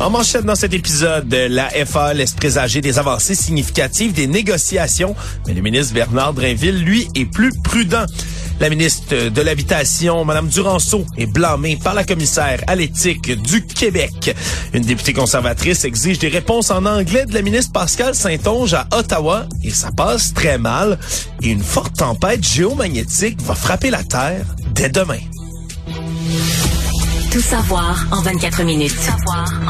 [0.00, 5.14] En manchette dans cet épisode, la FA laisse présager des avancées significatives des négociations,
[5.46, 8.06] mais le ministre Bernard Drinville, lui, est plus prudent.
[8.60, 14.34] La ministre de l'Habitation, Mme Duranceau, est blâmée par la commissaire à l'éthique du Québec.
[14.72, 19.46] Une députée conservatrice exige des réponses en anglais de la ministre Pascal Saint-Onge à Ottawa
[19.62, 20.98] et ça passe très mal.
[21.42, 25.20] Une forte tempête géomagnétique va frapper la Terre dès demain.
[27.30, 28.92] Tout savoir en 24 minutes.
[28.92, 29.69] Tout savoir en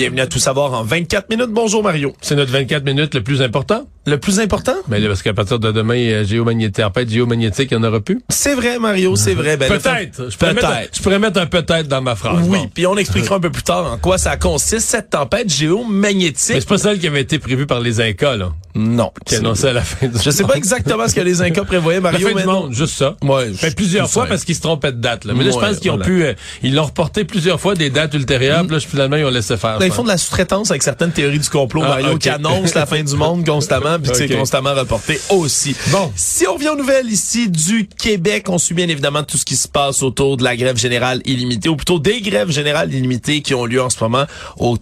[0.00, 1.50] Bienvenue à Tout savoir en 24 minutes.
[1.50, 2.14] Bonjour Mario.
[2.22, 3.86] C'est notre 24 minutes le plus important.
[4.06, 4.74] Le plus important?
[4.88, 8.20] Ben, parce qu'à partir de demain, euh, géomagnétique, tempête géomagnétique, il n'y en aura plus.
[8.30, 9.58] C'est vrai, Mario, c'est vrai.
[9.58, 10.30] Ben, peut-être.
[10.30, 12.38] Je, pourrais mettre un- je pourrais mettre un peut-être dans ma phrase.
[12.48, 12.70] Oui, Bon.
[12.72, 16.54] puis on expliquera un peu plus tard en quoi ça consiste, cette tempête géomagnétique.
[16.54, 18.52] Mais c'est pas celle qui avait été prévue par les Incas, là.
[18.74, 19.10] Non.
[19.26, 21.98] Qui annonçait à la fin du Je sais pas exactement ce que les Incas prévoyaient,
[22.00, 22.28] La Mario.
[22.28, 22.62] fin mais du non.
[22.62, 23.16] monde, juste ça.
[23.22, 25.24] Ouais, Fait je- plusieurs fois parce qu'ils se trompaient de date.
[25.24, 25.34] Là.
[25.36, 26.06] Mais là, je pense qu'ils ont voilà.
[26.10, 26.24] pu...
[26.24, 28.64] euh, ils l'ont reporté plusieurs fois des dates ultérieures.
[28.64, 29.72] puis Là, finalement, ils ont laissé faire.
[29.72, 32.30] Là, je ils font de la sous-traitance avec certaines théories du complot, Ah, Mario, qui
[32.30, 35.74] annoncent la fin du monde constamment, puis c'est constamment reporté aussi.
[35.88, 36.12] Bon.
[36.14, 39.56] Si on revient aux nouvelles ici du Québec, on suit bien évidemment tout ce qui
[39.56, 43.54] se passe autour de la grève générale illimitée, ou plutôt des grèves générales illimitées qui
[43.54, 44.24] ont lieu en ce moment
[44.58, 44.76] au,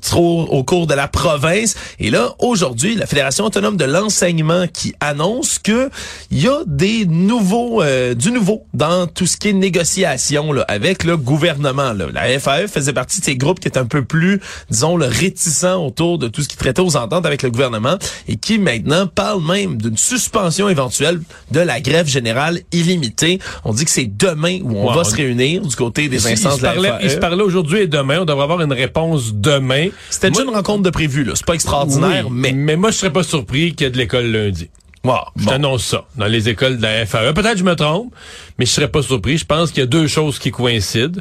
[0.65, 1.77] cours de la province.
[1.99, 5.91] Et là, aujourd'hui, la Fédération autonome de l'enseignement qui annonce que
[6.31, 10.65] il y a des nouveaux, euh, du nouveau dans tout ce qui est négociation là,
[10.69, 11.93] avec le gouvernement.
[11.93, 12.07] Là.
[12.13, 15.85] La FAE faisait partie de ces groupes qui étaient un peu plus, disons, le réticents
[15.85, 19.43] autour de tout ce qui traitait aux ententes avec le gouvernement et qui maintenant parle
[19.45, 23.39] même d'une suspension éventuelle de la grève générale illimitée.
[23.65, 26.59] On dit que c'est demain où on va se réunir du côté des il instances
[26.59, 26.99] de la parlait, FAE.
[27.03, 28.21] il se parlait aujourd'hui et demain.
[28.21, 29.89] On devrait avoir une réponse demain.
[30.11, 31.33] C'était déjà une rencontre de prévu, là.
[31.35, 32.53] C'est pas extraordinaire, Oui, mais...
[32.53, 34.69] mais moi, je serais pas surpris qu'il y ait de l'école lundi.
[35.05, 35.51] Wow, Je bon.
[35.51, 37.33] t'annonce ça, dans les écoles de la FAE.
[37.33, 38.13] Peut-être que je me trompe,
[38.59, 39.39] mais je serais pas surpris.
[39.39, 41.21] Je pense qu'il y a deux choses qui coïncident.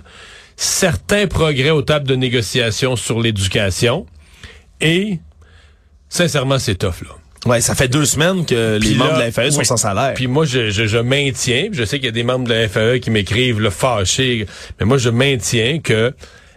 [0.55, 4.07] Certains progrès aux tables de négociation sur l'éducation
[4.81, 5.19] et,
[6.09, 7.15] sincèrement, c'est tough, là.
[7.45, 10.13] Ouais, ça fait deux semaines que les membres de la FAE sont sans salaire.
[10.15, 12.67] Puis moi, je, je, je maintiens, je sais qu'il y a des membres de la
[12.67, 14.45] FAE qui m'écrivent le fâché,
[14.79, 16.13] mais moi, je maintiens que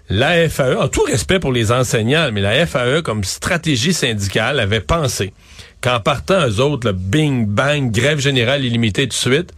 [0.08, 4.80] la FAE, en tout respect pour les enseignants, mais la FAE, comme stratégie syndicale, avait
[4.80, 5.32] pensé
[5.80, 9.52] qu'en partant, eux autres, le bing, bang, grève générale illimitée tout de suite,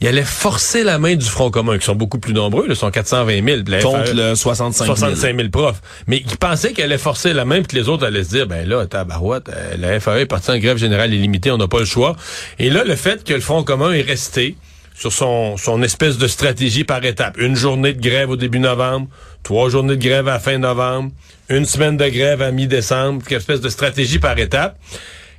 [0.00, 2.90] ils allaient forcer la main du Front commun, qui sont beaucoup plus nombreux, ils sont
[2.90, 3.62] 420 000.
[3.62, 4.96] puis la Contre FAE, le 65 000.
[4.96, 5.80] 65 000 profs.
[6.06, 8.46] Mais ils pensaient qu'elle allait forcer la main, puis que les autres allaient se dire,
[8.46, 11.80] ben là, tabarouette, euh, la FAE est partie en grève générale illimitée, on n'a pas
[11.80, 12.16] le choix.
[12.58, 14.56] Et là, le fait que le Front commun est resté
[14.94, 17.36] sur son, son espèce de stratégie par étape.
[17.38, 19.08] Une journée de grève au début novembre,
[19.42, 21.10] trois journées de grève à la fin novembre,
[21.48, 24.78] une semaine de grève à mi-décembre, une espèce de stratégie par étape.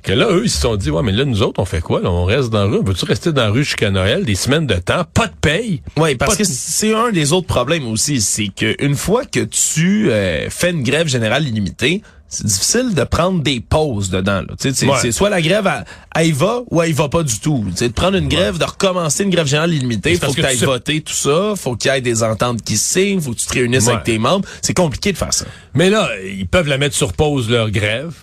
[0.02, 2.00] Que là, eux, ils se sont dit, ouais, mais là, nous autres, on fait quoi?
[2.00, 2.80] Là, on reste dans la rue.
[2.84, 4.24] Veux-tu rester dans la rue jusqu'à Noël?
[4.24, 5.82] Des semaines de temps, pas de paye.
[5.96, 10.10] Oui, parce que c'est un des autres problèmes aussi, c'est que une fois que tu
[10.10, 14.40] euh, fais une grève générale illimitée, c'est difficile de prendre des pauses dedans.
[14.42, 14.54] là.
[14.60, 15.12] Tu sais, C'est Ouais.
[15.12, 15.84] soit la grève, elle,
[16.28, 17.64] elle va ou elle va pas du tout.
[17.70, 20.40] Tu sais, de prendre une grève, de recommencer une grève générale illimitée, faut que que
[20.40, 23.30] tu ailles voter tout ça, faut qu'il y ait des ententes qui se signent, faut
[23.32, 23.92] que tu te réunisses Ouais.
[23.92, 24.46] avec tes membres.
[24.60, 25.46] C'est compliqué de faire ça.
[25.74, 28.14] Mais là, ils peuvent la mettre sur pause, leur grève.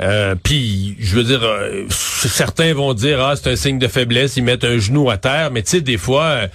[0.00, 4.36] Euh, Puis, je veux dire, euh, certains vont dire, ah, c'est un signe de faiblesse,
[4.36, 6.24] ils mettent un genou à terre, mais tu sais, des fois...
[6.24, 6.48] euh,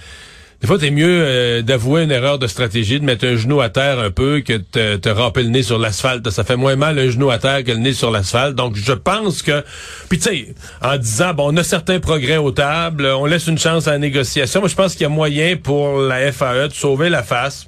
[0.62, 3.68] des fois, t'es mieux euh, d'avouer une erreur de stratégie, de mettre un genou à
[3.68, 6.28] terre un peu que de te, ramper le nez sur l'asphalte.
[6.30, 8.54] Ça fait moins mal un genou à terre que le nez sur l'asphalte.
[8.54, 9.62] Donc, je pense que...
[10.08, 13.58] Puis, tu sais, en disant, bon, on a certains progrès aux tables, on laisse une
[13.58, 14.60] chance à la négociation.
[14.60, 17.66] Moi, je pense qu'il y a moyen pour la FAE de sauver la face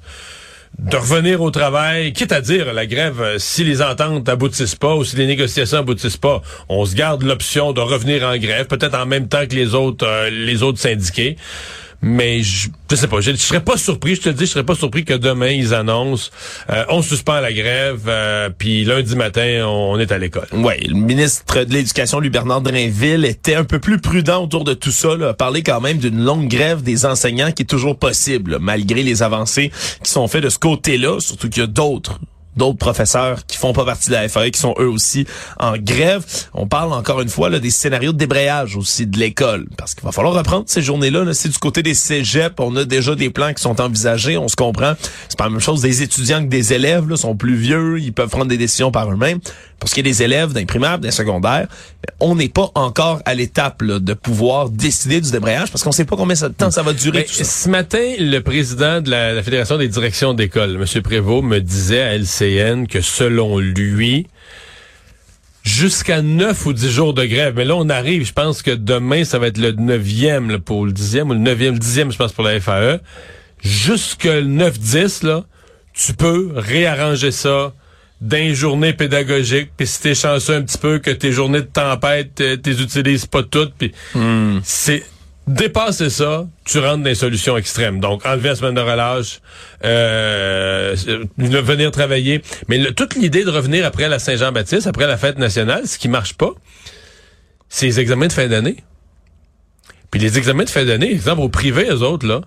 [0.79, 4.95] de revenir au travail, quitte à dire la grève, euh, si les ententes aboutissent pas
[4.95, 8.95] ou si les négociations aboutissent pas, on se garde l'option de revenir en grève, peut-être
[8.95, 11.35] en même temps que les autres, euh, les autres syndiqués.
[12.01, 14.63] Mais je, je sais pas, je, je serais pas surpris, je te dis, je serais
[14.63, 16.31] pas surpris que demain ils annoncent,
[16.69, 20.47] euh, on suspend la grève, euh, puis lundi matin on, est à l'école.
[20.53, 24.73] Ouais, le ministre de l'Éducation, lui Bernard Drainville, était un peu plus prudent autour de
[24.73, 27.97] tout ça, là, a parlé quand même d'une longue grève des enseignants qui est toujours
[27.97, 32.19] possible, malgré les avancées qui sont faites de ce côté-là, surtout qu'il y a d'autres
[32.59, 35.25] d'autres professeurs qui font pas partie de la FAE, qui sont eux aussi
[35.59, 36.23] en grève.
[36.53, 40.03] On parle encore une fois là, des scénarios de débrayage aussi de l'école, parce qu'il
[40.03, 41.23] va falloir reprendre ces journées-là.
[41.23, 41.33] Là.
[41.33, 44.55] C'est du côté des cégeps, on a déjà des plans qui sont envisagés, on se
[44.55, 44.93] comprend.
[45.27, 48.13] C'est pas la même chose des étudiants que des élèves, là, sont plus vieux, ils
[48.13, 49.39] peuvent prendre des décisions par eux-mêmes.
[49.79, 51.67] Pour ce qui est des élèves d'un primaire, d'un secondaire,
[52.19, 56.17] on n'est pas encore à l'étape de pouvoir décider du débrayage parce qu'on sait pas
[56.17, 57.19] combien de temps ça va durer.
[57.19, 57.43] Ben, tout ça.
[57.45, 61.01] Ce matin, le président de la, la Fédération des directions d'école, M.
[61.01, 64.27] Prévost, me disait à LCN que selon lui,
[65.63, 67.53] jusqu'à 9 ou 10 jours de grève.
[67.55, 70.85] Mais là, on arrive, je pense que demain, ça va être le 9e là, pour
[70.85, 72.99] le 10e, ou le 9e, le 10e, je pense, pour la FAE.
[73.61, 75.45] Jusque le 9-10, là,
[75.93, 77.73] tu peux réarranger ça
[78.21, 82.41] d'un journée pédagogique, puis si t'es chanceux un petit peu que tes journées de tempête,
[82.41, 83.93] euh, t'es utilises pas toutes, puis
[84.63, 85.03] c'est
[85.47, 87.99] dépasser ça, tu rentres dans des solutions extrêmes.
[87.99, 89.39] Donc, enlever la semaine de relâche,
[89.83, 92.41] euh, euh, venir travailler.
[92.67, 96.07] Mais le- toute l'idée de revenir après la Saint-Jean-Baptiste, après la fête nationale, ce qui
[96.07, 96.51] marche pas,
[97.67, 98.77] c'est les examens de fin d'année.
[100.11, 102.41] Puis les examens de fin d'année, exemple, au privé, eux autres, là,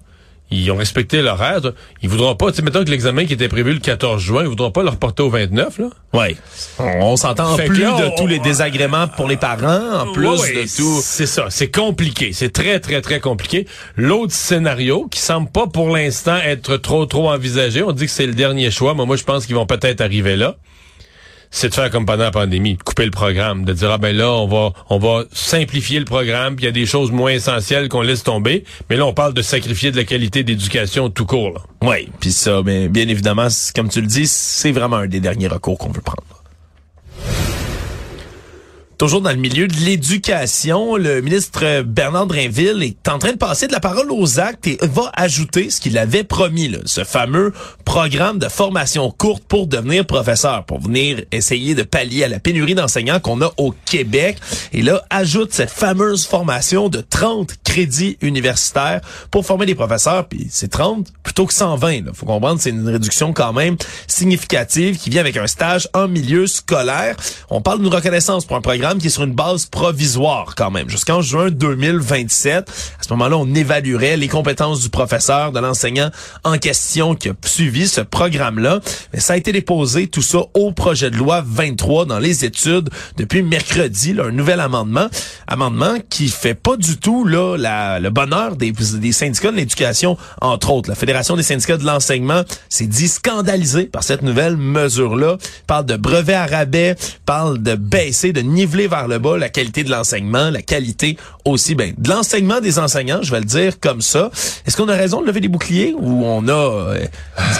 [0.50, 1.60] ils ont respecté l'horaire.
[2.02, 4.48] Ils voudront pas, tu sais, mettons que l'examen qui était prévu le 14 juin, ils
[4.48, 5.86] voudront pas le reporter au 29, là.
[6.12, 6.36] Ouais.
[6.78, 10.12] On, on s'entend en plus là, de on- tous les désagréments pour les parents, en
[10.12, 11.00] plus ouais, de tout.
[11.02, 13.66] C'est ça, c'est compliqué, c'est très très très compliqué.
[13.96, 18.26] L'autre scénario qui semble pas pour l'instant être trop trop envisagé, on dit que c'est
[18.26, 20.56] le dernier choix, mais moi je pense qu'ils vont peut-être arriver là.
[21.54, 24.16] C'est de faire comme pendant la pandémie, de couper le programme, de dire ah ben
[24.16, 27.30] là on va on va simplifier le programme, puis il y a des choses moins
[27.30, 31.26] essentielles qu'on laisse tomber, mais là on parle de sacrifier de la qualité d'éducation tout
[31.26, 31.52] court.
[31.52, 31.60] Là.
[31.82, 35.48] Oui, puis ça, ben, bien évidemment, comme tu le dis, c'est vraiment un des derniers
[35.48, 36.41] recours qu'on veut prendre.
[38.98, 43.66] Toujours dans le milieu de l'éducation, le ministre Bernard Drinville est en train de passer
[43.66, 47.52] de la parole aux actes et va ajouter ce qu'il avait promis, là, ce fameux
[47.84, 52.74] programme de formation courte pour devenir professeur, pour venir essayer de pallier à la pénurie
[52.74, 54.38] d'enseignants qu'on a au Québec.
[54.72, 59.00] Et là, ajoute cette fameuse formation de 30 crédits universitaires
[59.32, 61.92] pour former des professeurs, puis c'est 30 plutôt que 120.
[61.92, 66.06] Il faut comprendre, c'est une réduction quand même significative qui vient avec un stage en
[66.06, 67.16] milieu scolaire.
[67.50, 70.88] On parle d'une reconnaissance pour un programme qui est sur une base provisoire quand même,
[70.88, 72.68] jusqu'en juin 2027.
[72.98, 76.10] À ce moment-là, on évaluerait les compétences du professeur, de l'enseignant
[76.42, 78.80] en question qui a suivi ce programme-là.
[79.12, 82.90] Mais ça a été déposé, tout ça, au projet de loi 23 dans les études
[83.16, 85.06] depuis mercredi, un nouvel amendement.
[85.46, 88.72] Amendement qui fait pas du tout là le bonheur des,
[89.12, 90.88] syndicats de l'éducation, entre autres.
[90.88, 95.36] La Fédération des syndicats de l'enseignement s'est dit scandalisée par cette nouvelle mesure-là.
[95.68, 96.96] Parle de brevets à rabais,
[97.26, 98.40] parle de baisser, de
[98.72, 102.78] niveler vers le bas la qualité de l'enseignement, la qualité aussi ben, de l'enseignement des
[102.78, 104.30] enseignants, je vais le dire comme ça.
[104.66, 107.06] Est-ce qu'on a raison de lever des boucliers ou on a euh,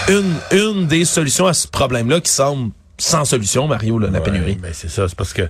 [0.09, 4.25] une, une des solutions à ce problème-là qui semble sans solution, Mario, là, la Ouais,
[4.25, 4.55] pénurie?
[4.55, 5.49] ben c'est ça, c'est parce que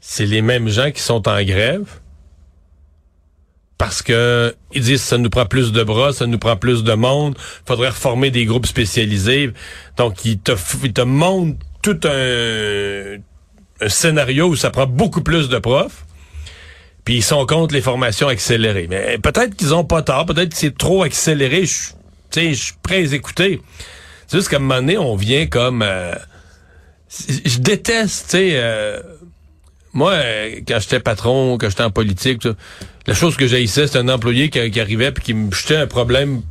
[0.00, 1.86] c'est les mêmes gens qui sont en grève
[3.78, 6.92] parce que ils disent ça nous prend plus de bras, ça nous prend plus de
[6.94, 7.36] monde,
[7.66, 9.52] faudrait reformer des groupes spécialisés.
[9.96, 10.52] Donc ils te
[10.84, 13.16] ils te montrent tout un,
[13.80, 16.04] un scénario où ça prend beaucoup plus de profs.
[17.04, 18.86] Puis ils sont contre les formations accélérées.
[18.88, 21.64] Mais peut-être qu'ils ont pas tort, peut-être que c'est trop accéléré.
[21.64, 21.92] Je
[22.36, 23.60] je suis prêt à écouter.
[24.26, 26.14] C'est juste qu'à un moment donné, on vient comme euh,
[27.08, 29.00] je déteste, tu sais, euh,
[29.94, 32.46] moi, euh, quand j'étais patron, quand j'étais en politique,
[33.06, 35.86] la chose que j'haïssais, c'était un employé qui, qui arrivait puis qui me jetait un
[35.86, 36.42] problème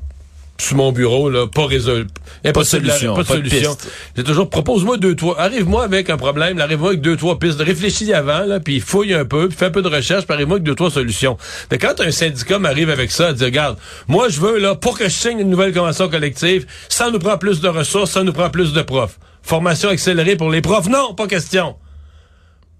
[0.61, 2.07] sur mon bureau, là, pas résolu.
[2.43, 3.77] Impossible, solution, Pas de pas de solution.
[4.15, 8.13] J'ai toujours, propose-moi deux, trois, arrive-moi avec un problème, arrive-moi avec deux, trois pistes, réfléchis
[8.13, 10.63] avant, là, puis fouille un peu, puis fais un peu de recherche, puis arrive-moi avec
[10.63, 11.37] deux, trois solutions.
[11.71, 15.05] Mais quand un syndicat m'arrive avec ça, dire, regarde, moi, je veux, là, pour que
[15.05, 18.49] je signe une nouvelle convention collective, ça nous prend plus de ressources, ça nous prend
[18.49, 19.19] plus de profs.
[19.43, 21.75] Formation accélérée pour les profs, non, pas question.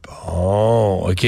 [0.07, 1.27] Bon, OK.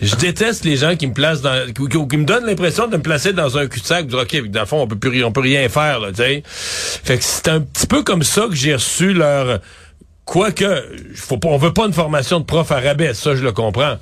[0.00, 3.32] Je déteste les gens qui me placent dans, qui, me donnent l'impression de me placer
[3.32, 6.00] dans un cul-de-sac, de dire, OK, dans le fond, on peut plus, peut rien faire,
[6.00, 6.42] là, tu sais.
[6.44, 9.60] Fait que c'est un petit peu comme ça que j'ai reçu leur,
[10.24, 13.96] quoique, faut on veut pas une formation de prof à rabais, ça, je le comprends.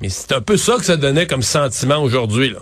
[0.00, 2.60] Mais c'est un peu ça que ça donnait comme sentiment aujourd'hui, là.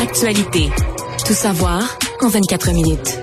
[0.00, 0.70] Actualité.
[1.26, 1.82] Tout savoir
[2.20, 3.18] en 24 minutes.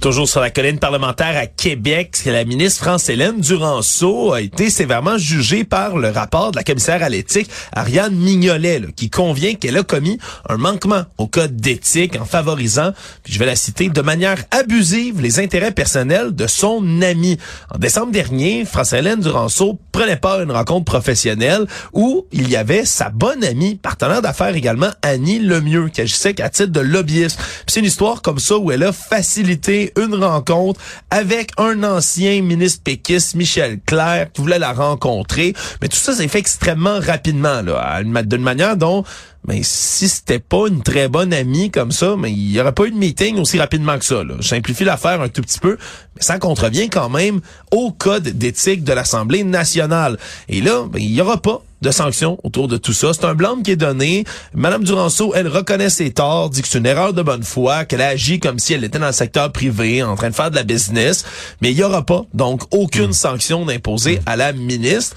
[0.00, 5.64] Toujours sur la colline parlementaire à Québec, la ministre France-Hélène Duranceau a été sévèrement jugée
[5.64, 10.18] par le rapport de la commissaire à l'éthique, Ariane Mignolet, qui convient qu'elle a commis
[10.48, 12.92] un manquement au code d'éthique en favorisant,
[13.24, 17.36] puis je vais la citer, de manière abusive les intérêts personnels de son ami.
[17.74, 19.80] En décembre dernier, France-Hélène Duranceau
[20.20, 24.90] part à une rencontre professionnelle où il y avait sa bonne amie, partenaire d'affaires également,
[25.02, 27.38] Annie Lemieux, qui agissait qu'à titre de lobbyiste.
[27.66, 32.82] C'est une histoire comme ça où elle a facilité une rencontre avec un ancien ministre
[32.82, 35.54] péquiste, Michel Clair, qui voulait la rencontrer.
[35.82, 39.04] Mais tout ça s'est fait extrêmement rapidement, là, d'une manière dont
[39.46, 42.84] mais si c'était pas une très bonne amie comme ça, mais il y aurait pas
[42.84, 44.22] eu de meeting aussi rapidement que ça.
[44.40, 45.78] Je simplifie l'affaire un tout petit peu,
[46.16, 47.40] mais ça contrevient quand même
[47.70, 50.18] au code d'éthique de l'Assemblée nationale.
[50.48, 53.12] Et là, ben, il y aura pas de sanctions autour de tout ça.
[53.12, 54.24] C'est un blâme qui est donné.
[54.54, 58.02] Madame Duranceau, elle reconnaît ses torts, dit que c'est une erreur de bonne foi, qu'elle
[58.02, 60.56] a agi comme si elle était dans le secteur privé, en train de faire de
[60.56, 61.24] la business.
[61.60, 63.12] Mais il y aura pas, donc, aucune hmm.
[63.12, 65.16] sanction d'imposer à la ministre.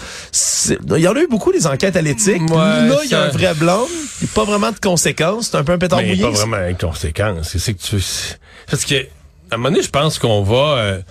[0.89, 2.49] Il y en a eu beaucoup des enquêtes à l'éthique.
[2.49, 3.79] là, il y a un vrai blâme.
[4.21, 5.49] Il n'y a pas vraiment de conséquences.
[5.51, 6.23] C'est un peu un pétard mouillé.
[6.23, 7.57] pas vraiment de conséquences.
[7.57, 7.97] C'est que tu...
[8.69, 10.77] Parce que, à un moment donné, je pense qu'on va...
[10.77, 11.01] Euh,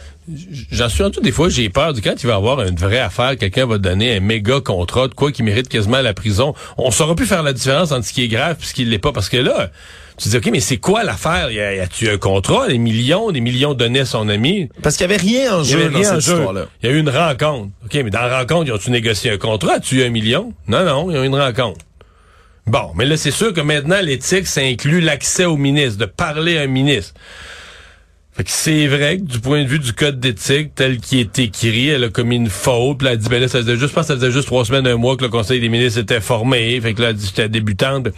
[0.71, 3.37] J'en suis rendu des fois, j'ai peur du quand il va avoir une vraie affaire,
[3.37, 6.55] quelqu'un va donner un méga contrat de quoi qui mérite quasiment la prison.
[6.79, 8.99] On saura plus faire la différence entre ce qui est grave et ce qui l'est
[8.99, 9.13] pas.
[9.13, 9.71] Parce que là,
[10.17, 11.51] tu te dis, OK, mais c'est quoi l'affaire?
[11.51, 12.69] Y a-tu un contrat?
[12.69, 14.69] Des millions, des millions donnés à son ami?
[14.83, 16.67] Parce qu'il y avait rien en jeu dans cette histoire-là.
[16.83, 17.71] Il y a eu une rencontre.
[17.85, 19.75] OK, mais dans la rencontre, ils ont-tu négocié un contrat?
[19.75, 20.53] As-tu eu un million?
[20.69, 21.85] Non, non, il y a eu une rencontre.
[22.67, 26.59] Bon, mais là, c'est sûr que maintenant, l'éthique, ça inclut l'accès au ministre, de parler
[26.59, 27.15] à un ministre
[28.49, 32.05] c'est vrai que du point de vue du code d'éthique tel qu'il est écrit, elle
[32.05, 32.99] a commis une faute.
[32.99, 34.97] Puis elle a dit, ben là, ça faisait juste, ça faisait juste trois semaines, un
[34.97, 36.81] mois que le Conseil des ministres était formé.
[36.81, 38.09] Fait que là, elle dit, j'étais débutante.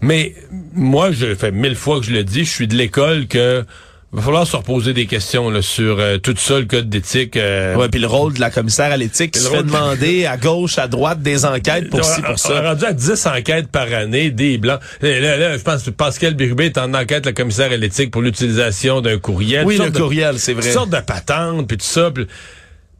[0.00, 0.34] Mais
[0.74, 3.64] moi, je fais mille fois que je le dis, je suis de l'école que
[4.14, 7.36] va falloir se reposer des questions là, sur euh, tout ça, le code d'éthique.
[7.36, 7.74] Euh...
[7.74, 10.78] Ouais, puis le rôle de la commissaire à l'éthique qui se fait demander à gauche,
[10.78, 12.60] à droite des enquêtes pour ci, pour ça.
[12.60, 14.80] On rendu à 10 enquêtes par année, des blancs.
[15.00, 18.22] Là, là, je pense que Pascal Birubé est en enquête, la commissaire à l'éthique, pour
[18.22, 19.66] l'utilisation d'un courriel.
[19.66, 20.66] Oui, le courriel, c'est vrai.
[20.66, 22.10] Une sorte de patente, puis tout ça.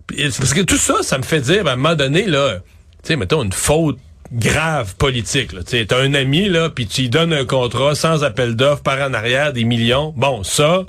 [0.09, 2.59] parce que tout ça, ça me fait dire, à un moment donné, là,
[3.03, 3.99] tu sais, mettons une faute
[4.35, 5.53] grave politique.
[5.65, 9.01] Tu as un ami, là, puis tu lui donnes un contrat sans appel d'offres, par
[9.01, 10.13] en arrière, des millions.
[10.17, 10.85] Bon, ça,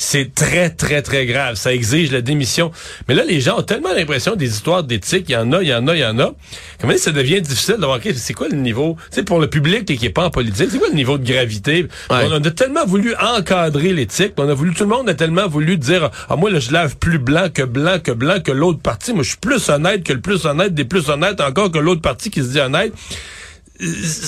[0.00, 1.56] c'est très, très, très grave.
[1.56, 2.72] Ça exige la démission.
[3.06, 5.26] Mais là, les gens ont tellement l'impression des histoires d'éthique.
[5.28, 6.32] Il y en a, il y en a, il y en a.
[6.80, 9.84] Comment ça devient difficile de voir, c'est quoi le niveau, tu sais, pour le public
[9.84, 11.86] qui est pas en politique, c'est quoi le niveau de gravité?
[12.08, 14.32] On a tellement voulu encadrer l'éthique.
[14.38, 16.96] On a voulu, tout le monde a tellement voulu dire, ah, moi, là, je lave
[16.96, 19.12] plus blanc que blanc que blanc que l'autre parti.
[19.12, 22.00] Moi, je suis plus honnête que le plus honnête des plus honnêtes encore que l'autre
[22.00, 22.94] parti qui se dit honnête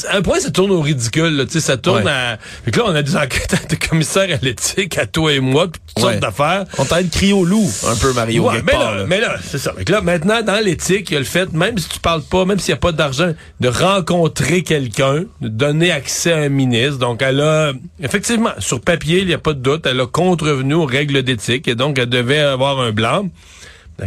[0.08, 1.36] à un point, ça tourne au ridicule.
[1.36, 2.38] Là, ça tourne à...
[2.64, 5.66] Fait que là, on a des enquêtes de commissaires à l'éthique, à toi et moi,
[5.68, 6.64] toutes sortes d'affaires.
[6.78, 8.50] On t'a de crier au loup, un peu, Mario.
[8.64, 9.72] mais, là, mais là, c'est ça.
[9.76, 12.22] Fait que là, maintenant, dans l'éthique, il y a le fait, même si tu parles
[12.22, 16.48] pas, même s'il n'y a pas d'argent, de rencontrer quelqu'un, de donner accès à un
[16.48, 16.98] ministre.
[16.98, 17.72] Donc, elle a...
[18.02, 21.68] Effectivement, sur papier, il n'y a pas de doute, elle a contrevenu aux règles d'éthique
[21.68, 23.28] et donc, elle devait avoir un blanc.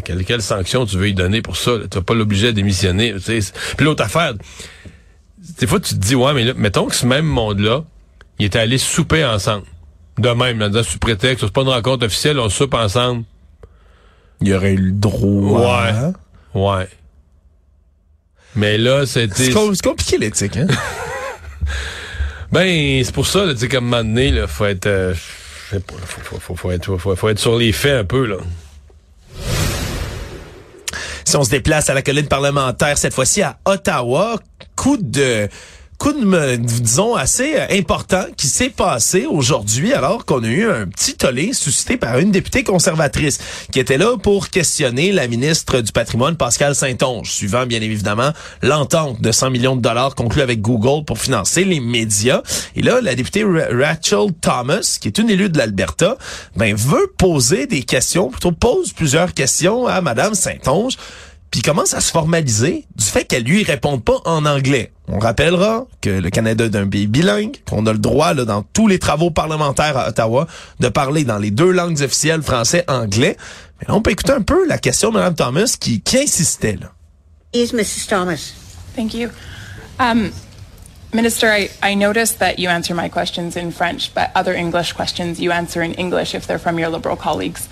[0.03, 1.73] Quelle, quelle sanction tu veux y donner pour ça?
[1.89, 3.15] Tu vas pas l'obliger à démissionner.
[3.23, 4.33] Puis l'autre affaire
[5.59, 7.83] des fois, tu te dis, ouais, mais là, mettons que ce même monde-là,
[8.39, 9.65] il était allé souper ensemble.
[10.17, 13.23] De même, dans sous prétexte, c'est pas une rencontre officielle, on soupe ensemble.
[14.41, 15.83] Il y aurait eu le droit.
[16.53, 16.71] Ouais.
[16.77, 16.87] Ouais.
[18.55, 19.51] Mais là, c'était...
[19.51, 20.67] C'est compliqué l'éthique, hein?
[22.51, 24.87] ben, c'est pour ça, tu sais, comme un moment donné, là, faut être...
[24.87, 28.37] Euh, faut, faut, faut, être, faut, être sur les faits un peu, là.
[31.27, 34.38] Si on se déplace à la colline parlementaire, cette fois-ci à Ottawa,
[34.75, 35.50] coup de
[35.97, 40.87] coup de, disons, assez euh, important qui s'est passé aujourd'hui alors qu'on a eu un
[40.87, 43.39] petit tollé suscité par une députée conservatrice
[43.71, 49.21] qui était là pour questionner la ministre du patrimoine, Pascal Saint-Onge, suivant bien évidemment l'entente
[49.21, 52.41] de 100 millions de dollars conclue avec Google pour financer les médias.
[52.75, 56.17] Et là, la députée Rachel Thomas, qui est une élue de l'Alberta,
[56.55, 60.97] ben, veut poser des questions, plutôt pose plusieurs questions à Madame Saint-Onge
[61.55, 64.91] puis commence à se formaliser du fait qu'elle lui réponde pas en anglais.
[65.07, 68.62] On rappellera que le Canada est un pays bilingue, qu'on a le droit là, dans
[68.62, 70.47] tous les travaux parlementaires à Ottawa
[70.81, 73.38] de parler dans les deux langues officielles français anglais.
[73.79, 76.75] Mais là, on peut écouter un peu la question de Mme Thomas qui, qui insistait
[76.75, 76.91] là.
[77.53, 78.07] Is Mrs.
[78.09, 78.51] Thomas.
[78.93, 79.29] Thank you.
[79.97, 80.31] Um,
[81.13, 85.39] Minister, I, I noticed that you answer my questions in French, but other English questions
[85.39, 87.69] you answer in English if they're from your Liberal colleagues.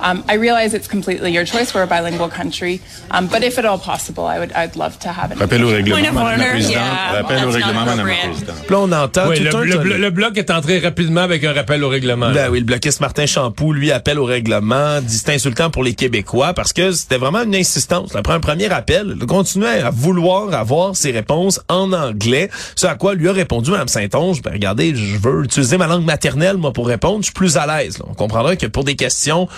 [0.00, 1.74] Um, I realize it's completely your choice.
[1.74, 5.08] We're a bilingual country, um, but if at all possible, I would I'd love to
[5.08, 5.38] have it.
[5.38, 6.72] Rappel au règlement, Madame la Présidente.
[6.72, 8.70] Yeah, rappel au règlement, Madame la Présidente.
[8.70, 11.52] Là, on entend oui, tout le, un, le, le, bloc est entré rapidement avec un
[11.52, 12.30] rappel au règlement.
[12.32, 15.94] Ben oui, le bloquiste Martin Champoux, lui, appelle au règlement, dit c'est insultant pour les
[15.94, 18.14] Québécois parce que c'était vraiment une insistance.
[18.14, 22.94] Après un premier appel, il continuait à vouloir avoir ses réponses en anglais, ce à
[22.94, 26.72] quoi lui a répondu Mme Saint-Onge, ben regardez, je veux utiliser ma langue maternelle, moi,
[26.72, 27.98] pour répondre, je suis plus à l'aise.
[28.08, 29.48] On comprendra que pour des questions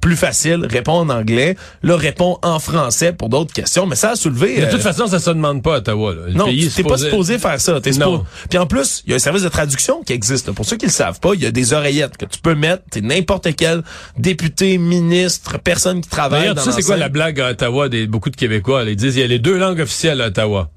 [0.00, 1.56] plus facile, réponds en anglais.
[1.82, 3.86] Là, réponds en français pour d'autres questions.
[3.86, 4.60] Mais ça a soulevé...
[4.60, 6.14] De toute euh, façon, ça se demande pas à Ottawa.
[6.14, 6.20] Là.
[6.28, 7.78] Le non, t'es pas supposé- faire ça.
[7.80, 10.46] Supposé- Puis en plus, il y a un service de traduction qui existe.
[10.46, 10.52] là.
[10.52, 12.82] Pour ceux qui le savent pas, il y a des oreillettes que tu peux mettre.
[12.90, 13.82] T'es n'importe quel
[14.16, 18.06] député, ministre, personne qui travaille dans tu sais, c'est quoi la blague à Ottawa des
[18.06, 18.84] beaucoup de Québécois?
[18.84, 18.90] là?
[18.90, 20.70] Ils disent il y a les deux langues officielles à Ottawa.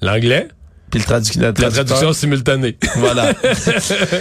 [0.00, 0.48] L'anglais,
[0.98, 2.76] Puis le la traduction simultanée.
[2.96, 3.32] Voilà.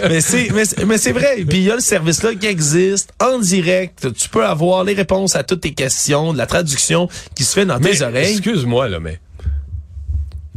[0.10, 1.44] mais c'est mais, c'est- mais c'est vrai.
[1.48, 4.08] Puis il y a le service là qui existe en direct.
[4.13, 7.65] Tu peux avoir les réponses à toutes tes questions, de la traduction qui se fait
[7.65, 8.32] dans Mais tes oreilles.
[8.32, 9.20] excuse-moi là, mais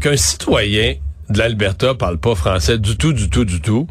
[0.00, 0.94] qu'un citoyen
[1.28, 3.86] de l'Alberta parle pas français du tout, du tout, du tout.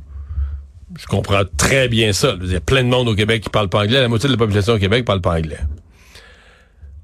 [0.97, 2.35] Je comprends très bien ça.
[2.41, 3.99] Il y a plein de monde au Québec qui parle pas anglais.
[3.99, 5.59] La moitié de la population au Québec parle pas anglais.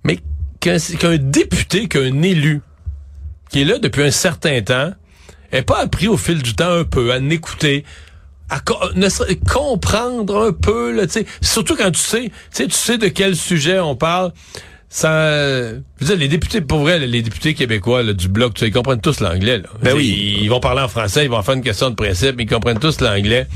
[0.05, 0.19] Mais
[0.59, 2.61] qu'un qu'un député, qu'un élu,
[3.49, 4.93] qui est là depuis un certain temps,
[5.51, 7.85] ait pas appris au fil du temps un peu à l'écouter,
[8.49, 8.59] à
[9.49, 13.07] comprendre un peu, là, tu sais, surtout quand tu sais, tu sais, tu sais de
[13.07, 14.33] quel sujet on parle.
[14.89, 18.59] Ça, je veux dire, les députés, pour vrai, les députés québécois là, du bloc, tu
[18.59, 19.61] sais, ils comprennent tous l'anglais.
[19.81, 20.35] Ben oui.
[20.35, 22.79] Ils, ils vont parler en français, ils vont faire une question de principe, ils comprennent
[22.79, 23.47] tous l'anglais.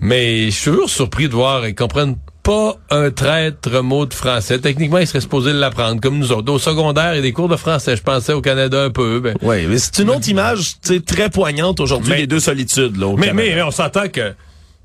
[0.00, 2.16] Mais je suis toujours surpris de voir, ils comprennent
[2.46, 4.60] pas un traître mot de français.
[4.60, 6.52] Techniquement, ils seraient supposés l'apprendre, comme nous autres.
[6.52, 9.18] Au secondaire, il y a des cours de français, je pensais au Canada un peu.
[9.18, 10.74] Ben, Oui, mais c'est une autre image
[11.04, 12.96] très poignante aujourd'hui des deux solitudes.
[12.98, 14.32] Là, au Mais, mais, mais on s'entend que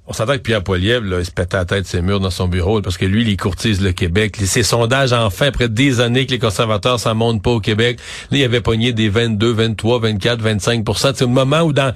[0.08, 2.48] on s'entend que Pierre Poilievre, là, il se pétait la tête ses murs dans son
[2.48, 4.40] bureau parce que lui, il courtise le Québec.
[4.40, 8.00] Les- Ses sondages, enfin, après des années que les conservateurs s'en montent pas au Québec,
[8.32, 11.94] là, il avait pogné des 22, 23, 24, 25% C'est le moment où dans...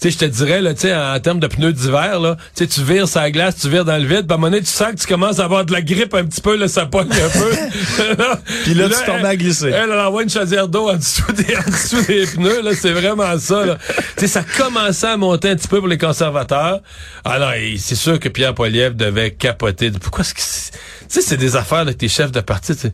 [0.00, 2.36] Tu sais, je te dirais, là, tu sais, en, en termes de pneus d'hiver, là,
[2.56, 4.50] tu sais, tu vires sa glace, tu vires dans le vide, puis à un moment
[4.50, 6.68] donné, tu sens que tu commences à avoir de la grippe un petit peu, là,
[6.68, 7.50] ça pogne un peu.
[8.64, 9.68] Puis là, tu tombes à glisser.
[9.68, 12.92] Elle, elle envoie une chaudière d'eau en dessous des, en dessous des pneus, là, c'est
[12.92, 13.78] vraiment ça, là.
[14.16, 16.80] tu sais, ça commençait à monter un petit peu pour les conservateurs.
[17.24, 19.90] Alors, et c'est sûr que Pierre Poilievre devait capoter.
[19.92, 22.82] Pourquoi est-ce que c'est- tu sais, c'est des affaires avec tes chefs de parti, tu
[22.82, 22.92] sais.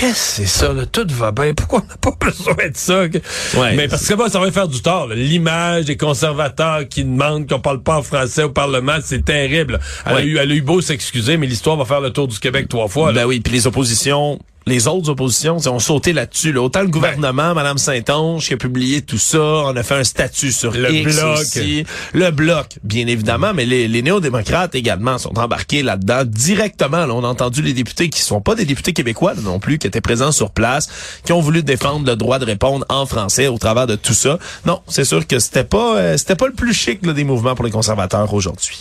[0.00, 0.86] Qu'est-ce que c'est ça, là?
[0.86, 1.52] Tout va bien.
[1.54, 3.02] Pourquoi on n'a pas besoin de ça?
[3.02, 3.76] Ouais.
[3.76, 5.08] Mais parce que ça va faire du tort.
[5.08, 9.78] L'image des conservateurs qui demandent qu'on parle pas en français au Parlement, c'est terrible.
[10.06, 10.24] Elle, a Ouais.
[10.24, 12.88] eu, elle a eu beau s'excuser, mais l'histoire va faire le tour du Québec trois
[12.88, 13.12] fois.
[13.12, 13.20] là.
[13.22, 16.52] Ben oui, puis les oppositions, les autres oppositions, ont sauté là-dessus.
[16.52, 16.60] là.
[16.62, 20.52] Autant le gouvernement, Madame Saint-Onge, qui a publié tout ça, on a fait un statut
[20.52, 21.38] sur Le X Bloc.
[21.40, 21.84] aussi.
[22.12, 27.06] Le bloc, bien évidemment, mais les, les néo-démocrates également sont embarqués là-dedans directement.
[27.06, 27.14] là.
[27.14, 29.86] on a entendu les députés qui sont pas des députés québécois là, non plus, qui
[29.86, 30.88] étaient présents sur place,
[31.24, 34.38] qui ont voulu défendre le droit de répondre en français au travers de tout ça.
[34.66, 37.54] Non, c'est sûr que c'était pas, euh, c'était pas le plus chic là, des mouvements
[37.54, 38.80] pour les conservateurs aujourd'hui.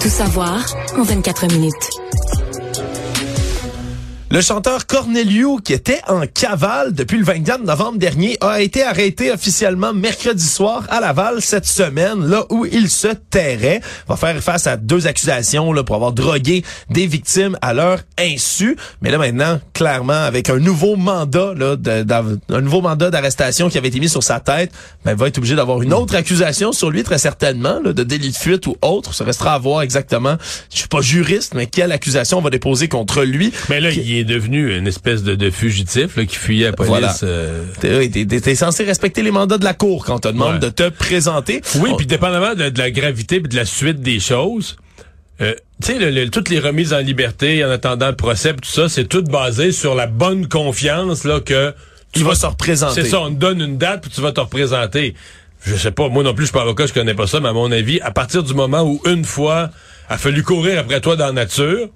[0.00, 0.64] Tout savoir
[0.96, 1.72] en 24 minutes.
[4.34, 9.30] Le chanteur Corneliu, qui était en cavale depuis le 24 novembre dernier, a été arrêté
[9.30, 13.80] officiellement mercredi soir à Laval cette semaine, là où il se tairait.
[14.08, 18.76] Va faire face à deux accusations là, pour avoir drogué des victimes à leur insu.
[19.02, 22.04] Mais là maintenant, clairement, avec un nouveau mandat, là, de-
[22.52, 24.72] un nouveau mandat d'arrestation qui avait été mis sur sa tête,
[25.04, 28.02] ben, il va être obligé d'avoir une autre accusation sur lui très certainement, là, de
[28.02, 29.14] délit de fuite ou autre.
[29.14, 30.38] Ça restera à voir exactement.
[30.72, 33.52] Je suis pas juriste, mais quelle accusation on va déposer contre lui?
[33.68, 36.88] Mais là, il est devenu une espèce de, de fugitif là, qui fuyait la police.
[36.90, 37.14] Voilà.
[37.22, 37.64] euh.
[37.80, 40.58] T'es, censé respecter les mandats de la cour quand on te demande Ouais.
[40.60, 41.60] de te présenter.
[41.76, 44.76] Oui, On- puis dépendamment de, de la gravité et de la suite des choses,
[45.40, 48.68] euh, tu sais, le- le- toutes les remises en liberté en attendant le procès, tout
[48.70, 51.72] ça, c'est tout basé sur la bonne confiance là que
[52.12, 53.02] tu Il va se représenter.
[53.02, 55.14] C'est ça, on te donne une date puis tu vas te représenter.
[55.66, 57.48] Je sais pas, moi non plus, je suis pas avocat, je connais pas ça, mais
[57.48, 59.70] à mon avis, à partir du moment où une fois
[60.10, 61.88] a fallu courir après toi dans la nature,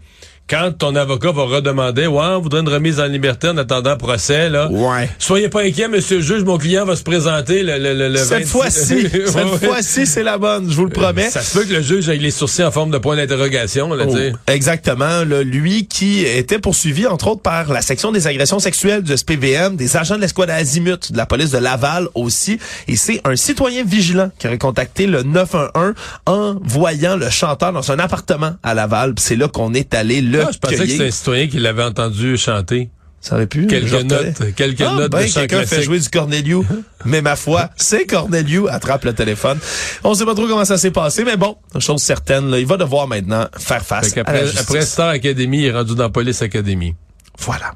[0.48, 4.48] quand ton avocat va redemander, ouais, on voudrait une remise en liberté en attendant procès,
[4.48, 4.68] là.
[4.70, 5.08] Ouais.
[5.18, 8.16] Soyez pas inquiet, monsieur le juge, mon client va se présenter le, le, le, le
[8.16, 9.66] Cette 26 fois-ci, cette ouais.
[9.68, 11.28] fois-ci, c'est la bonne, je vous le promets.
[11.28, 14.04] Ça se peut que le juge ait les sourcils en forme de point d'interrogation, là.
[14.08, 15.24] Oh, exactement.
[15.24, 19.76] Là, lui qui était poursuivi, entre autres, par la section des agressions sexuelles du SPVM,
[19.76, 22.58] des agents de l'escouade Azimut, de la police de Laval aussi.
[22.86, 25.94] Et c'est un citoyen vigilant qui aurait contacté le 911
[26.26, 29.14] en voyant le chanteur dans son appartement à Laval.
[29.18, 31.82] C'est là qu'on est allé le Ah, je pensais que c'était un citoyen qui l'avait
[31.84, 32.90] entendu chanter.
[33.20, 33.66] Ça aurait pu.
[33.66, 36.60] Quelques notes, quelques Ah, notes ben, de quelqu'un fait jouer du Corneliu.
[37.04, 38.68] mais ma foi, c'est Corneliu.
[38.68, 39.58] Attrape le téléphone.
[40.04, 42.76] On sait pas trop comment ça s'est passé, mais bon, chose certaine, là, il va
[42.76, 44.60] devoir maintenant faire face Fait à la justice.
[44.60, 46.94] après Star Academy, il est rendu dans Police Academy.
[47.40, 47.72] Voilà.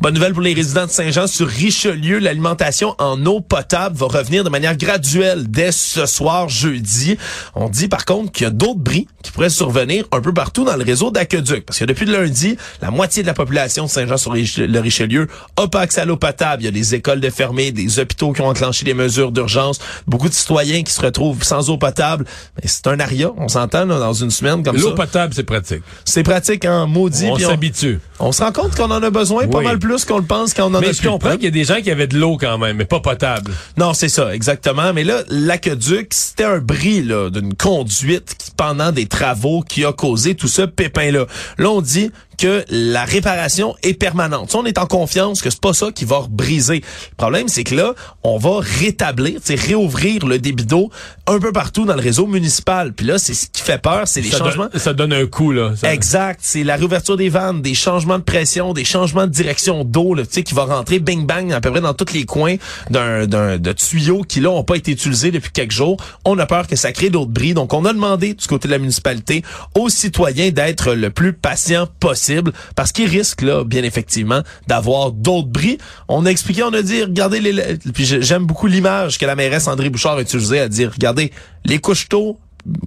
[0.00, 2.20] Bonne nouvelle pour les résidents de Saint-Jean sur Richelieu.
[2.20, 7.18] L'alimentation en eau potable va revenir de manière graduelle dès ce soir, jeudi.
[7.56, 10.64] On dit par contre qu'il y a d'autres bris qui pourraient survenir un peu partout
[10.64, 11.66] dans le réseau d'aqueduc.
[11.66, 15.66] Parce que depuis lundi, la moitié de la population de Saint-Jean sur le Richelieu a
[15.66, 16.62] pas accès à l'eau potable.
[16.62, 19.80] Il y a des écoles de fermées, des hôpitaux qui ont enclenché des mesures d'urgence,
[20.06, 22.24] beaucoup de citoyens qui se retrouvent sans eau potable.
[22.54, 24.84] Mais c'est un aria, on s'entend dans une semaine comme ça.
[24.84, 25.82] L'eau potable, c'est pratique.
[26.04, 27.26] C'est pratique en maudit.
[27.26, 27.98] On s'habitue.
[28.20, 30.70] On, se rend compte qu'on en a besoin pas mal plus qu'on le pense quand
[30.70, 32.36] on en mais a je comprends qu'il y a des gens qui avaient de l'eau
[32.36, 33.52] quand même, mais pas potable.
[33.76, 34.92] Non, c'est ça, exactement.
[34.92, 40.34] Mais là, l'aqueduc, c'était un bris d'une conduite qui, pendant des travaux qui a causé
[40.34, 41.26] tout ce pépin-là.
[41.58, 44.54] Là, on dit que la réparation est permanente.
[44.54, 46.76] on est en confiance que c'est pas ça qui va briser.
[47.10, 50.90] Le problème, c'est que là, on va rétablir, c'est réouvrir le débit d'eau
[51.26, 52.92] un peu partout dans le réseau municipal.
[52.92, 54.68] Puis là, c'est ce qui fait peur, c'est les changements.
[54.76, 55.72] ça donne un coup là.
[55.82, 56.40] Exact.
[56.42, 60.24] C'est la réouverture des vannes, des changements de pression, des changements de direction d'eau, tu
[60.30, 62.56] sais, qui va rentrer bing bang à peu près dans tous les coins
[62.90, 65.96] d'un d'un de tuyaux qui là ont pas été utilisés depuis quelques jours.
[66.24, 67.54] On a peur que ça crée d'autres bris.
[67.54, 69.42] Donc, on a demandé du côté de la municipalité
[69.74, 72.27] aux citoyens d'être le plus patient possible
[72.76, 75.78] parce qu'il risque là, bien effectivement, d'avoir d'autres bris.
[76.08, 79.68] On a expliqué, on a dit, regardez les, puis j'aime beaucoup l'image que la mairesse
[79.68, 81.32] André Bouchard a utilisée à dire, regardez,
[81.64, 82.38] les couches tôt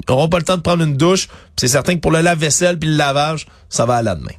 [0.07, 1.27] n'auront pas le temps de prendre une douche.
[1.57, 4.31] C'est certain que pour le lave-vaisselle puis le lavage, ça va à la demain.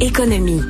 [0.00, 0.62] Économie.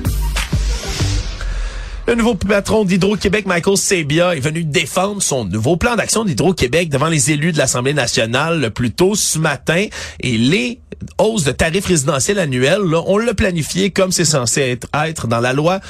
[2.08, 7.08] Le nouveau patron d'Hydro-Québec, Michael Sabia, est venu défendre son nouveau plan d'action d'Hydro-Québec devant
[7.08, 9.86] les élus de l'Assemblée nationale plus tôt ce matin.
[10.20, 10.78] Et les
[11.18, 15.80] hausses de tarifs résidentiels annuels, on l'a planifié comme c'est censé être dans la loi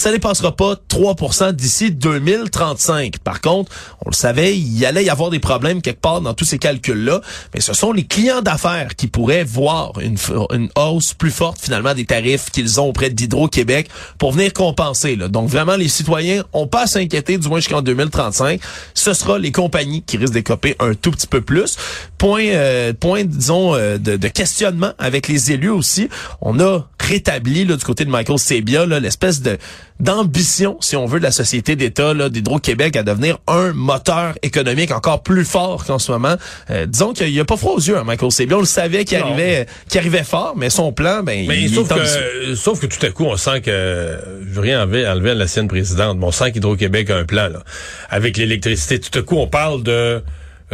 [0.00, 3.18] ça dépassera pas 3% d'ici 2035.
[3.18, 3.72] Par contre,
[4.04, 7.20] on le savait, il allait y avoir des problèmes quelque part dans tous ces calculs-là,
[7.54, 10.16] mais ce sont les clients d'affaires qui pourraient voir une,
[10.52, 15.16] une, hausse plus forte finalement des tarifs qu'ils ont auprès d'Hydro-Québec pour venir compenser.
[15.16, 15.28] Là.
[15.28, 18.60] Donc vraiment, les citoyens ont pas à s'inquiéter, du moins jusqu'en 2035.
[18.94, 21.76] Ce sera les compagnies qui risquent d'écoper un tout petit peu plus.
[22.18, 26.08] Point, euh, point disons, euh, de, de, questionnement avec les élus aussi.
[26.40, 29.58] On a rétabli là, du côté de Michael Sabia l'espèce de
[30.00, 35.22] d'ambition, si on veut, de la société d'État d'Hydro-Québec à devenir un moteur économique encore
[35.22, 36.34] plus fort qu'en ce moment.
[36.70, 38.56] Euh, disons qu'il n'y a pas froid aux yeux, hein, Michael Sebion.
[38.58, 41.88] On le savait qu'il arrivait, qu'il arrivait fort, mais son plan, ben, mais il sauf
[41.88, 45.34] que, sauf que tout à coup, on sent que, je veux rien enlever, enlever à
[45.34, 47.62] la sienne présidente, mais on sent qu'Hydro-Québec a un plan, là.
[48.10, 48.98] Avec l'électricité.
[48.98, 50.22] Tout à coup, on parle de,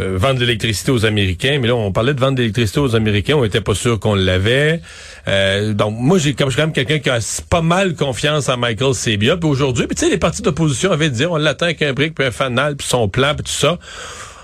[0.01, 2.95] euh, vendre de l'électricité aux Américains, mais là on parlait de vendre de l'électricité aux
[2.95, 4.81] Américains, on était pas sûr qu'on l'avait.
[5.27, 8.49] Euh, donc moi j'ai comme je suis quand même quelqu'un qui a pas mal confiance
[8.49, 9.37] en Michael Sebia.
[9.37, 12.25] Puis aujourd'hui, tu sais les partis d'opposition avaient dit on l'attend avec un brick puis
[12.25, 13.77] un fanal puis son plan puis tout ça.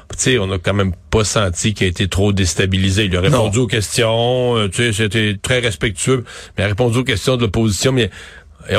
[0.09, 3.05] Tu sais, on a quand même pas senti qu'il a été trop déstabilisé.
[3.05, 6.23] Il a répondu aux questions, euh, tu sais, c'était très respectueux,
[6.57, 8.09] mais il a répondu aux questions de l'opposition, mais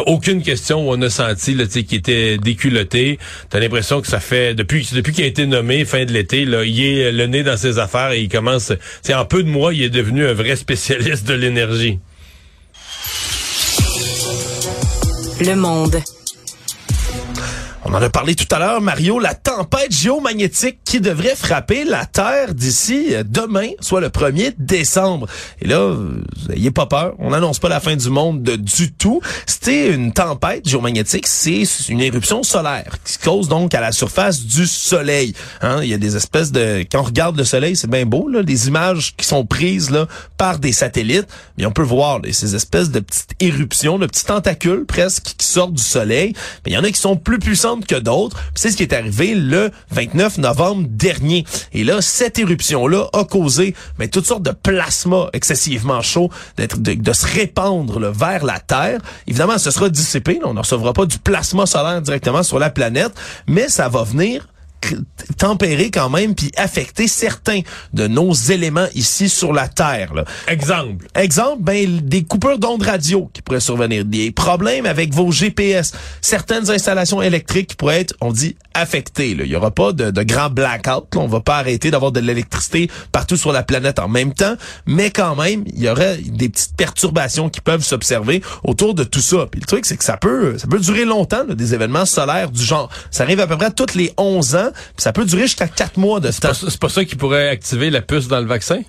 [0.07, 3.19] aucune question on a senti là, qui était déculotté.
[3.51, 6.65] T'as l'impression que ça fait depuis depuis qu'il a été nommé fin de l'été, là,
[6.65, 8.73] il est le nez dans ses affaires et il commence.
[9.03, 11.99] C'est en peu de mois, il est devenu un vrai spécialiste de l'énergie.
[15.41, 16.03] Le monde.
[17.91, 22.05] On en a parlé tout à l'heure, Mario, la tempête géomagnétique qui devrait frapper la
[22.05, 25.27] Terre d'ici euh, demain, soit le 1er décembre.
[25.63, 25.97] Et là,
[26.51, 29.23] n'ayez pas peur, on n'annonce pas la fin du monde du tout.
[29.47, 34.43] C'était une tempête géomagnétique, c'est une éruption solaire qui se cause donc à la surface
[34.43, 35.33] du Soleil.
[35.63, 36.85] Hein, il y a des espèces de...
[36.93, 40.07] Quand on regarde le Soleil, c'est bien beau, là, les images qui sont prises là,
[40.37, 44.85] par des satellites, mais on peut voir ces espèces de petites éruptions, de petits tentacules
[44.85, 46.35] presque qui sortent du Soleil.
[46.67, 48.37] Mais il y en a qui sont plus puissantes que d'autres.
[48.55, 51.45] C'est ce qui est arrivé le 29 novembre dernier.
[51.73, 57.13] Et là, cette éruption-là a causé mais, toutes sortes de plasma excessivement chaud d'être de,
[57.13, 59.01] se répandre vers la Terre.
[59.27, 60.41] Évidemment, ce sera dissipé.
[60.45, 63.13] on ne recevra pas du plasma solaire directement sur la planète,
[63.47, 64.47] mais ça va venir
[65.37, 67.61] tempérer quand même puis affecter certains
[67.93, 70.15] de nos éléments ici sur la Terre.
[70.15, 70.25] Là.
[70.47, 71.07] Exemple.
[71.15, 76.71] Exemple, ben des coupures d'ondes radio qui pourraient survenir, des problèmes avec vos GPS, certaines
[76.71, 79.35] installations électriques qui pourraient être, on dit, affectées.
[79.35, 79.45] Là.
[79.45, 80.89] Il y aura pas de, de grands blackouts.
[81.15, 81.21] Là.
[81.21, 84.55] On va pas arrêter d'avoir de l'électricité partout sur la planète en même temps,
[84.87, 89.21] mais quand même, il y aurait des petites perturbations qui peuvent s'observer autour de tout
[89.21, 89.47] ça.
[89.51, 92.63] Puis le truc, c'est que ça peut, ça peut durer longtemps, des événements solaires du
[92.63, 92.89] genre.
[93.11, 95.97] Ça arrive à peu près toutes les 11 ans puis ça peut durer jusqu'à quatre
[95.99, 96.53] mois de temps.
[96.55, 98.81] C'est pas ça qui pourrait activer la puce dans le vaccin?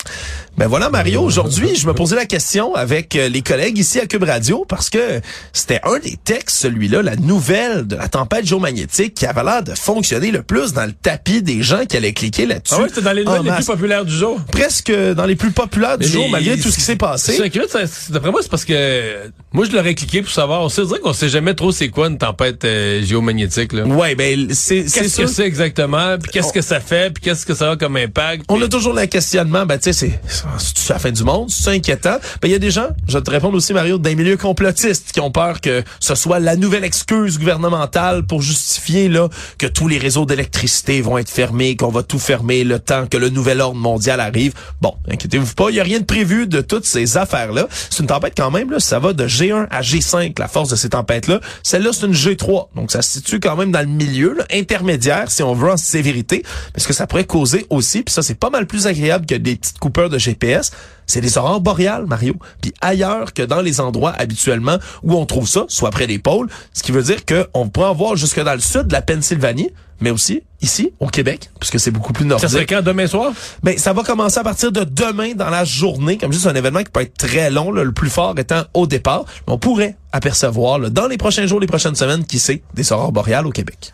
[0.57, 4.05] Ben voilà, Mario, aujourd'hui, je me posais la question avec euh, les collègues ici à
[4.05, 5.21] Cube Radio, parce que
[5.53, 9.73] c'était un des textes, celui-là, la nouvelle de la tempête géomagnétique, qui avait l'air de
[9.73, 12.75] fonctionner le plus dans le tapis des gens qui allaient cliquer là-dessus.
[12.77, 14.39] Ah oui, c'était dans les nouvelles les plus populaires du jour.
[14.51, 17.37] Presque dans les plus populaires du jour, malgré tout ce qui s'est passé.
[17.37, 20.61] C'est d'après moi, c'est parce que moi, je l'aurais cliqué pour savoir.
[20.61, 23.73] On sait dire qu'on sait jamais trop c'est quoi une tempête euh, géomagnétique.
[23.73, 23.83] Là.
[23.85, 27.53] Ouais, ben c'est qu'est-ce que c'est exactement, puis qu'est-ce que ça fait, puis qu'est-ce que
[27.53, 28.45] ça a comme impact.
[28.49, 29.65] On a toujours le questionnement.
[29.65, 30.19] Ben tu sais,
[30.57, 32.17] c'est la fin du monde, c'est inquiétant?
[32.41, 35.11] Ben il y a des gens, je vais te répondre aussi Mario, d'un milieu complotiste
[35.11, 39.87] qui ont peur que ce soit la nouvelle excuse gouvernementale pour justifier là que tous
[39.87, 43.61] les réseaux d'électricité vont être fermés, qu'on va tout fermer le temps que le nouvel
[43.61, 44.53] ordre mondial arrive.
[44.81, 47.67] Bon, inquiétez-vous pas, il y a rien de prévu de toutes ces affaires-là.
[47.89, 50.75] C'est une tempête quand même, là, ça va de G1 à G5, la force de
[50.75, 51.39] ces tempêtes-là.
[51.63, 52.67] Celle-là, c'est une G3.
[52.75, 55.77] Donc, ça se situe quand même dans le milieu, là, intermédiaire, si on veut, en
[55.77, 56.43] sévérité.
[56.73, 59.55] Parce que ça pourrait causer aussi, puis ça, c'est pas mal plus agréable que des
[59.55, 60.71] petites coupeurs de GPS,
[61.05, 62.35] c'est les aurores boréales, Mario.
[62.61, 66.47] Puis ailleurs que dans les endroits habituellement où on trouve ça, soit près des pôles,
[66.73, 69.71] ce qui veut dire qu'on pourrait en voir jusque dans le sud de la Pennsylvanie,
[70.01, 72.47] mais aussi ici au Québec, puisque c'est beaucoup plus nordique.
[72.47, 73.31] Ça serait quand demain soir?
[73.63, 76.83] Ben ça va commencer à partir de demain dans la journée, comme juste un événement
[76.83, 79.25] qui peut être très long, le plus fort étant au départ.
[79.47, 83.11] Mais on pourrait apercevoir dans les prochains jours, les prochaines semaines, qui sait, des aurores
[83.11, 83.93] boréales au Québec.